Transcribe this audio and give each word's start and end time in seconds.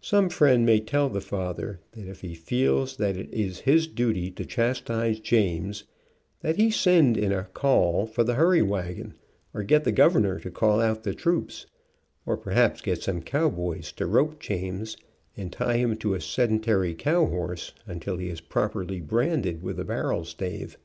Some 0.00 0.30
friend 0.30 0.64
may 0.64 0.80
tell 0.80 1.10
the 1.10 1.20
father 1.20 1.80
that 1.92 2.08
if 2.08 2.22
he 2.22 2.32
feels 2.34 2.96
that 2.96 3.14
it 3.14 3.28
is 3.30 3.60
his 3.68 3.86
duty 3.86 4.30
to 4.30 4.46
chastise 4.46 5.20
James, 5.20 5.84
that 6.40 6.56
he 6.56 6.70
send 6.70 7.18
in 7.18 7.30
a 7.30 7.44
call 7.44 8.06
for 8.06 8.24
the 8.24 8.36
hurry 8.36 8.62
wagon, 8.62 9.12
or 9.52 9.62
get 9.62 9.84
the 9.84 9.92
governor 9.92 10.40
to 10.40 10.50
call 10.50 10.80
out 10.80 11.02
the 11.02 11.12
troops, 11.12 11.66
or 12.24 12.38
perhaps 12.38 12.80
get 12.80 13.02
some 13.02 13.20
cowboys 13.20 13.92
to 13.98 14.06
rope 14.06 14.40
James, 14.40 14.96
and 15.36 15.52
tie 15.52 15.76
him 15.76 15.94
to 15.98 16.14
a 16.14 16.22
sedentary 16.22 16.94
cow 16.94 17.26
horse, 17.26 17.74
until 17.86 18.16
he 18.16 18.30
is 18.30 18.40
properly 18.40 19.02
branded 19.02 19.62
with 19.62 19.76
the 19.76 19.84
barrel 19.84 20.24
stave. 20.24 20.78